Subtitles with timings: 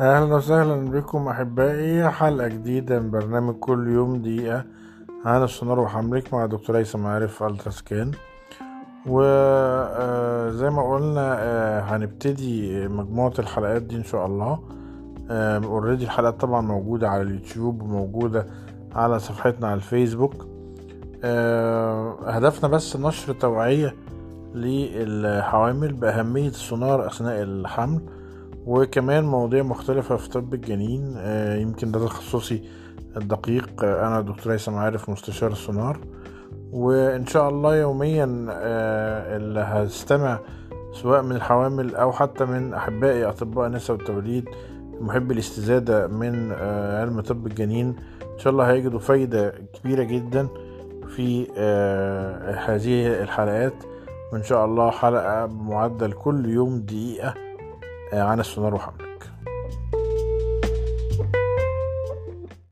[0.00, 2.10] أهلا وسهلا بكم أحبائي.
[2.10, 4.64] حلقة جديدة من برنامج كل يوم دقيقة.
[5.24, 8.10] عن السونار وحملك مع دكتور هيثم عارف التراسكان
[9.06, 14.58] وزي ما قلنا آه، هنبتدي مجموعة الحلقات دي إن شاء الله.
[15.64, 18.46] already الحلقات طبعا موجودة على اليوتيوب وموجودة
[18.94, 20.46] على صفحتنا على الفيسبوك.
[21.24, 23.94] آه، هدفنا بس نشر توعية
[24.54, 28.00] للحوامل بأهمية السونار أثناء الحمل.
[28.68, 32.62] وكمان مواضيع مختلفة في طب الجنين آه، يمكن ده تخصصي
[33.16, 33.84] الدقيق.
[33.84, 36.00] آه، أنا دكتور هيثم عارف مستشار السونار.
[36.72, 40.38] وإن شاء الله يوميا آه، اللي هستمع
[40.92, 44.44] سواء من الحوامل أو حتى من أحبائي أطباء النساء والتوليد
[45.00, 46.52] محب الاستزادة من
[47.00, 50.48] علم طب الجنين إن شاء الله هيجدوا فايدة كبيرة جدا
[51.16, 51.46] في
[52.66, 53.84] هذه الحلقات.
[54.32, 57.47] وإن شاء الله حلقة بمعدل كل يوم دقيقة.
[58.12, 59.07] عن السونار وحمل